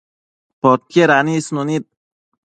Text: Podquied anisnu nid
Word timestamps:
Podquied 0.63 1.09
anisnu 1.17 1.61
nid 1.69 1.83